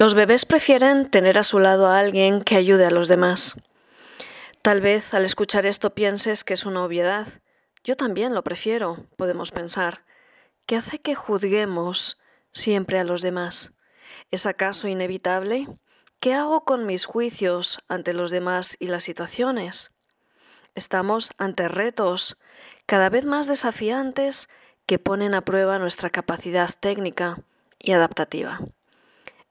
[0.00, 3.56] Los bebés prefieren tener a su lado a alguien que ayude a los demás.
[4.62, 7.26] Tal vez al escuchar esto pienses que es una obviedad.
[7.84, 10.06] Yo también lo prefiero, podemos pensar.
[10.64, 12.16] ¿Qué hace que juzguemos
[12.50, 13.74] siempre a los demás?
[14.30, 15.68] ¿Es acaso inevitable?
[16.18, 19.90] ¿Qué hago con mis juicios ante los demás y las situaciones?
[20.74, 22.38] Estamos ante retos
[22.86, 24.48] cada vez más desafiantes
[24.86, 27.42] que ponen a prueba nuestra capacidad técnica
[27.78, 28.60] y adaptativa.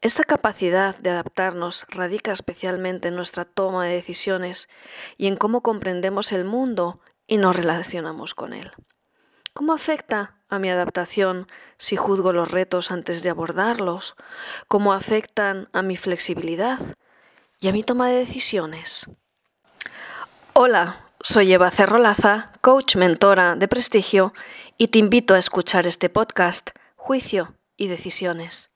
[0.00, 4.68] Esta capacidad de adaptarnos radica especialmente en nuestra toma de decisiones
[5.16, 8.72] y en cómo comprendemos el mundo y nos relacionamos con él.
[9.54, 14.14] ¿Cómo afecta a mi adaptación si juzgo los retos antes de abordarlos?
[14.68, 16.78] ¿Cómo afectan a mi flexibilidad
[17.58, 19.06] y a mi toma de decisiones?
[20.52, 24.34] Hola, soy Eva Cerrolaza, coach mentora de prestigio,
[24.76, 28.70] y te invito a escuchar este podcast, Juicio y Decisiones.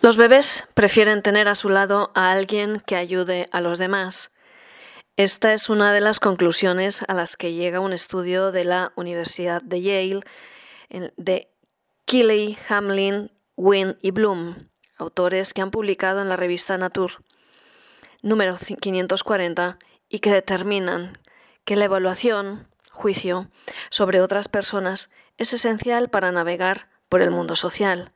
[0.00, 4.30] Los bebés prefieren tener a su lado a alguien que ayude a los demás.
[5.16, 9.60] Esta es una de las conclusiones a las que llega un estudio de la Universidad
[9.60, 10.20] de Yale
[11.16, 11.50] de
[12.04, 17.14] Keeley, Hamlin, Wynne y Bloom, autores que han publicado en la revista Nature
[18.22, 21.18] número 540 y que determinan
[21.64, 23.50] que la evaluación, juicio,
[23.90, 28.12] sobre otras personas es esencial para navegar por el mundo social.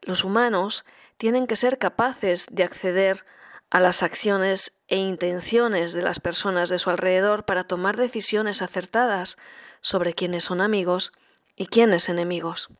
[0.00, 0.84] Los humanos
[1.20, 3.26] tienen que ser capaces de acceder
[3.68, 9.36] a las acciones e intenciones de las personas de su alrededor para tomar decisiones acertadas
[9.82, 11.12] sobre quiénes son amigos
[11.56, 12.70] y quiénes enemigos.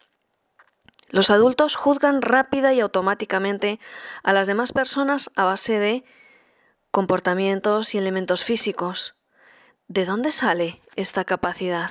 [1.11, 3.79] Los adultos juzgan rápida y automáticamente
[4.23, 6.05] a las demás personas a base de
[6.91, 9.17] comportamientos y elementos físicos.
[9.87, 11.91] ¿De dónde sale esta capacidad?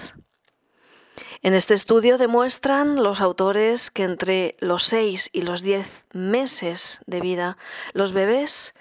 [1.42, 7.22] En este estudio demuestran los autores que entre los 6 y los 10 meses de
[7.22, 7.58] vida,
[7.94, 8.74] los bebés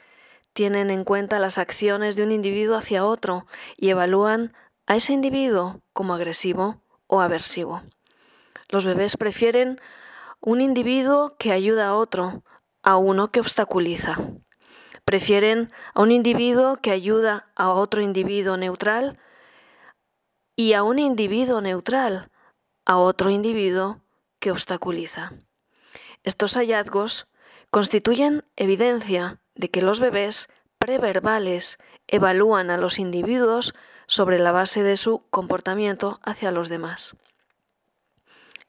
[0.53, 4.53] tienen en cuenta las acciones de un individuo hacia otro y evalúan
[4.87, 7.83] a ese individuo como agresivo o aversivo.
[8.69, 9.81] Los bebés prefieren
[10.41, 12.43] un individuo que ayuda a otro
[12.83, 14.17] a uno que obstaculiza.
[15.05, 19.19] Prefieren a un individuo que ayuda a otro individuo neutral
[20.59, 22.31] y a un individuo neutral
[22.85, 24.01] a otro individuo
[24.41, 25.33] que obstaculiza.
[26.25, 27.29] Estos hallazgos
[27.71, 30.49] constituyen evidencia de que los bebés
[30.81, 33.73] preverbales evalúan a los individuos
[34.09, 37.15] sobre la base de su comportamiento hacia los demás.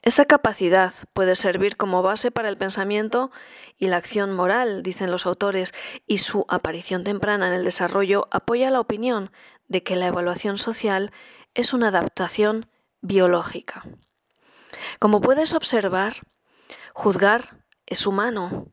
[0.04, 3.32] Esta capacidad puede servir como base para el pensamiento
[3.80, 5.74] y la acción moral, dicen los autores,
[6.06, 9.32] y su aparición temprana en el desarrollo apoya la opinión
[9.70, 11.12] de que la evaluación social
[11.54, 12.70] es una adaptación
[13.02, 13.86] biológica.
[15.00, 16.16] Como puedes observar,
[16.94, 18.68] juzgar es humano.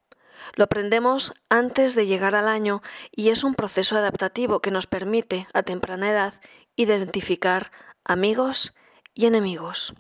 [0.55, 5.47] Lo aprendemos antes de llegar al año y es un proceso adaptativo que nos permite
[5.55, 6.35] a temprana edad
[6.77, 7.71] identificar
[8.05, 8.75] amigos
[9.15, 9.95] y enemigos.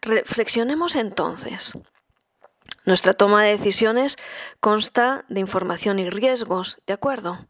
[0.00, 1.72] Reflexionemos entonces.
[2.84, 4.16] Nuestra toma de decisiones
[4.60, 7.48] consta de información y riesgos, ¿de acuerdo?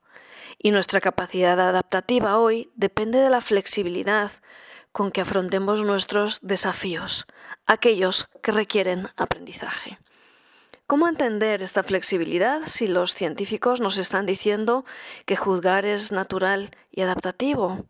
[0.59, 4.31] Y nuestra capacidad adaptativa hoy depende de la flexibilidad
[4.93, 7.27] con que afrontemos nuestros desafíos,
[7.67, 9.99] aquellos que requieren aprendizaje.
[10.87, 14.85] ¿Cómo entender esta flexibilidad si los científicos nos están diciendo
[15.25, 17.87] que juzgar es natural y adaptativo?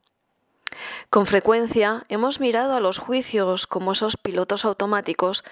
[1.11, 5.45] Con frecuencia hemos mirado a los juicios como esos pilotos automáticos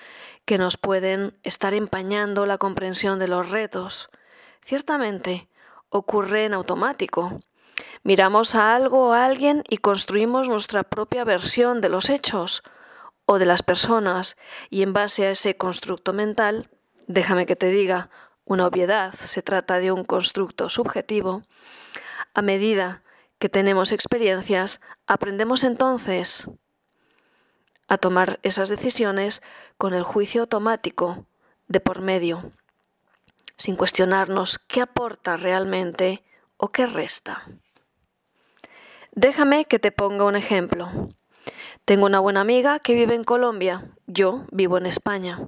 [0.45, 4.09] que nos pueden estar empañando la comprensión de los retos.
[4.61, 5.49] Ciertamente,
[5.93, 7.41] ocurre en automático.
[8.03, 12.63] Miramos a algo o a alguien y construimos nuestra propia versión de los hechos
[13.27, 14.37] o de las personas
[14.71, 16.71] y en base a ese constructo mental,
[17.07, 18.11] déjame que te diga,
[18.45, 21.43] una obviedad, se trata de un constructo subjetivo,
[22.35, 23.03] a medida
[23.39, 26.49] que tenemos experiencias, aprendemos entonces
[27.87, 29.43] a tomar esas decisiones
[29.77, 31.27] con el juicio automático
[31.69, 32.51] de por medio,
[33.59, 36.23] sin cuestionarnos qué aporta realmente
[36.57, 37.47] o qué resta.
[39.13, 40.91] Déjame que te ponga un ejemplo.
[41.85, 45.39] Tengo una buena amiga que vive en Colombia, yo vivo en España.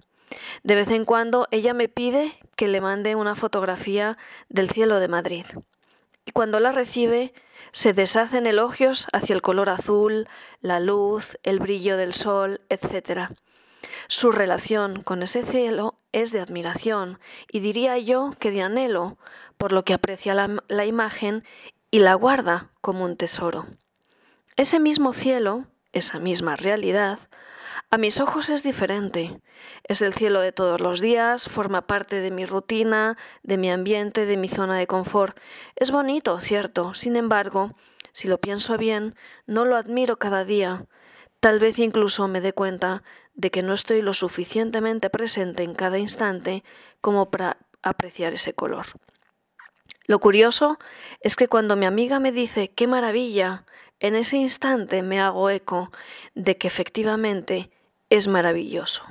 [0.62, 4.18] De vez en cuando ella me pide que le mande una fotografía
[4.48, 5.46] del cielo de Madrid.
[6.26, 7.32] Y cuando la recibe,
[7.72, 10.28] se deshacen elogios hacia el color azul,
[10.60, 13.30] la luz, el brillo del sol, etc.
[14.08, 17.18] Su relación con ese cielo es de admiración
[17.50, 19.18] y diría yo que de anhelo,
[19.58, 21.44] por lo que aprecia la, la imagen
[21.90, 23.66] y la guarda como un tesoro.
[24.56, 27.18] Ese mismo cielo, esa misma realidad,
[27.90, 29.40] a mis ojos es diferente.
[29.84, 34.26] Es el cielo de todos los días, forma parte de mi rutina, de mi ambiente,
[34.26, 35.36] de mi zona de confort.
[35.74, 36.94] Es bonito, cierto.
[36.94, 37.72] Sin embargo,
[38.12, 39.16] si lo pienso bien,
[39.46, 40.86] no lo admiro cada día.
[41.44, 43.02] Tal vez incluso me dé cuenta
[43.34, 46.64] de que no estoy lo suficientemente presente en cada instante
[47.02, 48.86] como para apreciar ese color.
[50.06, 50.78] Lo curioso
[51.20, 53.66] es que cuando mi amiga me dice qué maravilla,
[54.00, 55.92] en ese instante me hago eco
[56.34, 57.70] de que efectivamente
[58.08, 59.04] es maravilloso.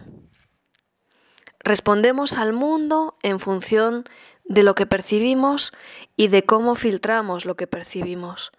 [1.60, 4.06] Respondemos al mundo en función
[4.44, 5.72] de lo que percibimos
[6.16, 8.54] y de cómo filtramos lo que percibimos.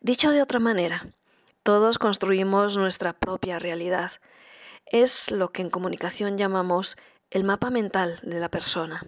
[0.00, 1.08] Dicho de otra manera,
[1.66, 4.12] todos construimos nuestra propia realidad.
[4.84, 6.96] Es lo que en comunicación llamamos
[7.28, 9.04] el mapa mental de la persona.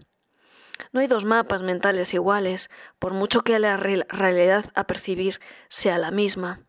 [0.90, 2.68] No hay dos mapas mentales iguales,
[2.98, 5.38] por mucho que la realidad a percibir
[5.68, 6.66] sea la misma.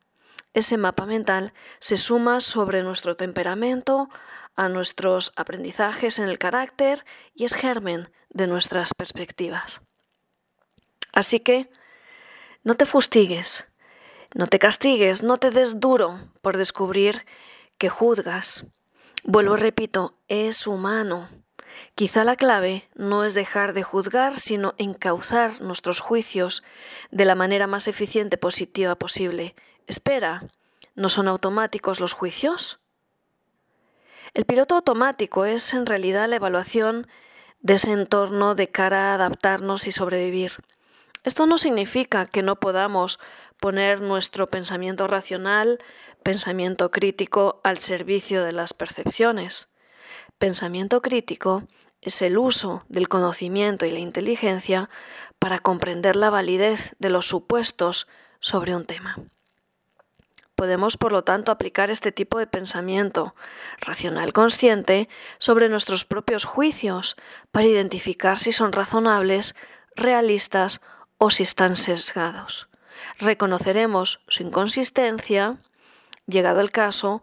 [0.54, 4.10] Ese mapa mental se suma sobre nuestro temperamento,
[4.56, 7.04] a nuestros aprendizajes en el carácter
[7.34, 9.82] y es germen de nuestras perspectivas.
[11.14, 11.68] Así que
[12.64, 13.69] no te fustigues,
[14.34, 17.26] no te castigues, no te des duro por descubrir
[17.78, 18.66] que juzgas.
[19.24, 21.30] Vuelvo repito, es humano.
[21.96, 26.64] Quizá la clave no es dejar de juzgar, sino encauzar nuestros juicios
[27.12, 29.56] de la manera más eficiente positiva posible.
[29.88, 30.48] Espera,
[30.96, 32.80] ¿no son automáticos los juicios?
[34.34, 37.08] El piloto automático es en realidad la evaluación
[37.62, 40.54] de ese entorno de cara a adaptarnos y sobrevivir.
[41.24, 43.20] Esto no significa que no podamos
[43.60, 45.80] poner nuestro pensamiento racional,
[46.24, 49.68] pensamiento crítico al servicio de las percepciones.
[50.38, 51.64] Pensamiento crítico
[52.02, 54.90] es el uso del conocimiento y la inteligencia
[55.38, 58.08] para comprender la validez de los supuestos
[58.40, 59.18] sobre un tema.
[60.56, 63.34] Podemos, por lo tanto, aplicar este tipo de pensamiento
[63.80, 65.08] racional consciente
[65.38, 67.16] sobre nuestros propios juicios
[67.52, 69.56] para identificar si son razonables,
[69.96, 70.82] realistas
[71.18, 72.69] o si están sesgados.
[73.18, 75.58] Reconoceremos su inconsistencia,
[76.28, 77.22] llegado el caso,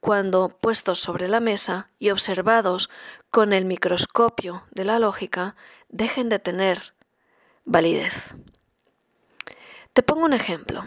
[0.00, 2.90] cuando puestos sobre la mesa y observados
[3.30, 5.56] con el microscopio de la lógica,
[5.88, 6.94] dejen de tener
[7.64, 8.34] validez.
[9.92, 10.82] Te pongo un ejemplo.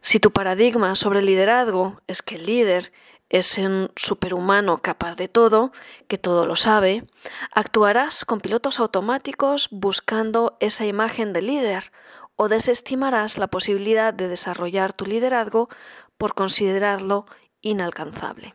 [0.00, 2.92] Si tu paradigma sobre el liderazgo es que el líder
[3.28, 5.72] es un superhumano capaz de todo,
[6.08, 7.06] que todo lo sabe,
[7.52, 11.92] actuarás con pilotos automáticos buscando esa imagen de líder
[12.42, 15.68] o desestimarás la posibilidad de desarrollar tu liderazgo
[16.16, 17.26] por considerarlo
[17.60, 18.54] inalcanzable.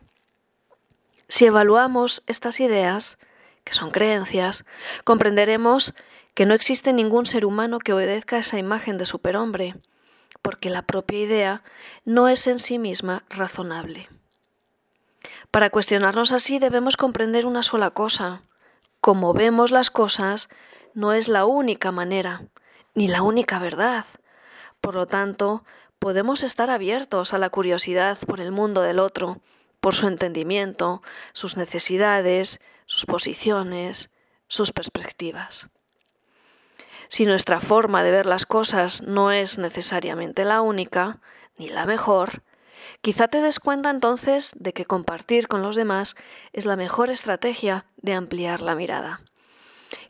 [1.28, 3.16] Si evaluamos estas ideas,
[3.62, 4.64] que son creencias,
[5.04, 5.94] comprenderemos
[6.34, 9.76] que no existe ningún ser humano que obedezca esa imagen de superhombre,
[10.42, 11.62] porque la propia idea
[12.04, 14.08] no es en sí misma razonable.
[15.52, 18.42] Para cuestionarnos así debemos comprender una sola cosa.
[19.00, 20.48] Como vemos las cosas,
[20.92, 22.48] no es la única manera,
[22.96, 24.06] ni la única verdad.
[24.80, 25.64] Por lo tanto,
[26.00, 29.40] podemos estar abiertos a la curiosidad por el mundo del otro,
[29.80, 34.10] por su entendimiento, sus necesidades, sus posiciones,
[34.48, 35.68] sus perspectivas.
[37.08, 41.20] Si nuestra forma de ver las cosas no es necesariamente la única,
[41.58, 42.42] ni la mejor,
[43.02, 46.16] quizá te des cuenta entonces de que compartir con los demás
[46.52, 49.20] es la mejor estrategia de ampliar la mirada.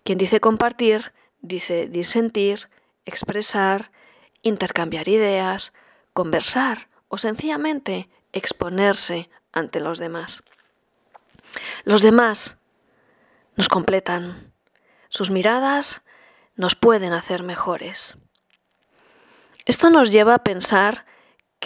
[0.05, 1.13] Quien dice compartir,
[1.43, 2.69] dice disentir,
[3.07, 3.91] expresar,
[4.43, 5.73] intercambiar ideas,
[6.13, 10.43] conversar o sencillamente exponerse ante los demás.
[11.85, 12.59] Los demás
[13.57, 14.53] nos completan.
[15.09, 16.03] Sus miradas
[16.57, 18.19] nos pueden hacer mejores.
[19.65, 21.07] Esto nos lleva a pensar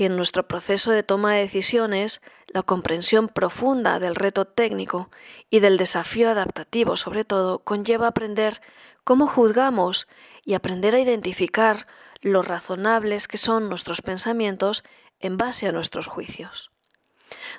[0.01, 5.11] que en nuestro proceso de toma de decisiones, la comprensión profunda del reto técnico
[5.51, 8.63] y del desafío adaptativo sobre todo conlleva aprender
[9.05, 10.09] cómo juzgamos
[10.47, 11.87] y aprender a identificar
[12.23, 14.85] lo razonables que son nuestros pensamientos
[15.19, 16.71] en base a nuestros juicios.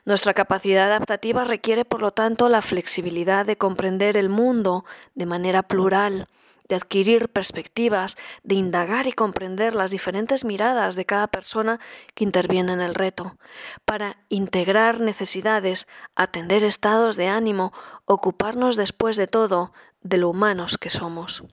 [0.03, 4.83] Nuestra capacidad adaptativa requiere, por lo tanto, la flexibilidad de comprender el mundo
[5.13, 6.27] de manera plural,
[6.71, 11.81] de adquirir perspectivas, de indagar y comprender las diferentes miradas de cada persona
[12.15, 13.35] que interviene en el reto,
[13.83, 15.85] para integrar necesidades,
[16.15, 17.73] atender estados de ánimo,
[18.05, 21.43] ocuparnos después de todo de lo humanos que somos.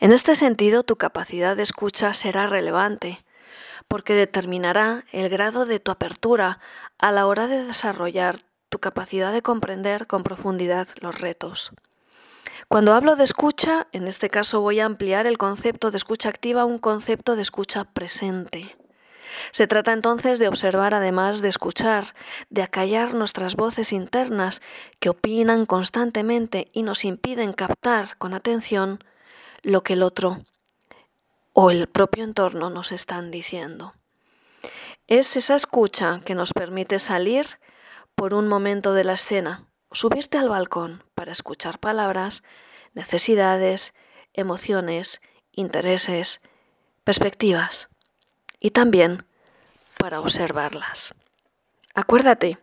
[0.00, 3.24] En este sentido, tu capacidad de escucha será relevante,
[3.86, 6.58] porque determinará el grado de tu apertura
[6.98, 11.70] a la hora de desarrollar tu capacidad de comprender con profundidad los retos.
[12.68, 16.62] Cuando hablo de escucha, en este caso voy a ampliar el concepto de escucha activa
[16.62, 18.76] a un concepto de escucha presente.
[19.52, 22.14] Se trata entonces de observar además de escuchar,
[22.50, 24.60] de acallar nuestras voces internas
[25.00, 29.04] que opinan constantemente y nos impiden captar con atención
[29.62, 30.44] lo que el otro
[31.52, 33.94] o el propio entorno nos están diciendo.
[35.06, 37.46] Es esa escucha que nos permite salir
[38.14, 42.42] por un momento de la escena, subirte al balcón para escuchar palabras,
[42.94, 43.94] necesidades,
[44.34, 45.20] emociones,
[45.52, 46.40] intereses,
[47.04, 47.88] perspectivas
[48.60, 49.26] y también
[49.98, 51.14] para observarlas.
[51.94, 52.58] Acuérdate,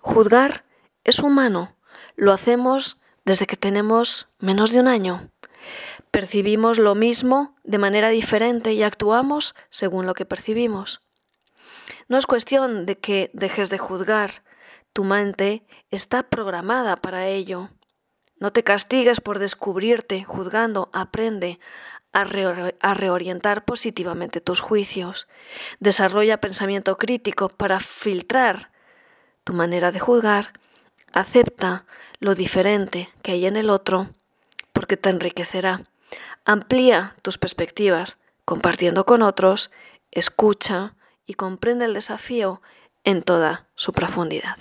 [0.00, 0.64] juzgar
[1.04, 1.76] es humano,
[2.16, 5.30] lo hacemos desde que tenemos menos de un año.
[6.10, 11.00] Percibimos lo mismo de manera diferente y actuamos según lo que percibimos.
[12.08, 14.42] No es cuestión de que dejes de juzgar,
[14.94, 17.68] tu mente está programada para ello.
[18.38, 21.58] No te castigues por descubrirte juzgando, aprende
[22.12, 22.24] a,
[22.94, 25.26] reorientar positivamente tus juicios.
[25.80, 28.70] Desarrolla pensamiento crítico para filtrar
[29.42, 30.52] tu manera de juzgar.
[31.12, 31.86] Acepta
[32.20, 34.08] lo diferente que hay en el otro
[34.72, 35.82] porque te enriquecerá.
[36.44, 39.72] Amplía tus perspectivas compartiendo con otros,
[40.12, 40.94] escucha
[41.26, 42.62] y comprende el desafío
[43.02, 44.56] en toda su profundidad.